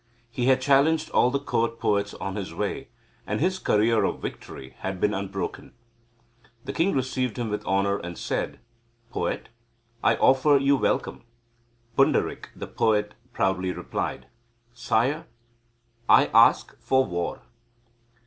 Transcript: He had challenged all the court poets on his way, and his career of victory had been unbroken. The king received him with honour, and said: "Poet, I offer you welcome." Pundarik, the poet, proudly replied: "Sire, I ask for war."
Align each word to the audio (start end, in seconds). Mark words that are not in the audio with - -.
He 0.31 0.45
had 0.47 0.61
challenged 0.61 1.11
all 1.11 1.29
the 1.29 1.37
court 1.37 1.77
poets 1.79 2.15
on 2.15 2.35
his 2.35 2.55
way, 2.55 2.87
and 3.27 3.39
his 3.39 3.59
career 3.59 4.03
of 4.03 4.19
victory 4.19 4.73
had 4.79 4.99
been 4.99 5.13
unbroken. 5.13 5.73
The 6.65 6.73
king 6.73 6.95
received 6.95 7.37
him 7.37 7.51
with 7.51 7.63
honour, 7.67 7.99
and 7.99 8.17
said: 8.17 8.57
"Poet, 9.11 9.49
I 10.03 10.15
offer 10.15 10.57
you 10.57 10.75
welcome." 10.75 11.21
Pundarik, 11.95 12.49
the 12.55 12.65
poet, 12.65 13.13
proudly 13.31 13.71
replied: 13.71 14.25
"Sire, 14.73 15.27
I 16.09 16.31
ask 16.33 16.75
for 16.81 17.05
war." 17.05 17.43